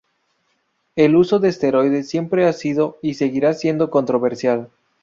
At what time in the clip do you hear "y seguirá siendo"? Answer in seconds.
3.03-3.91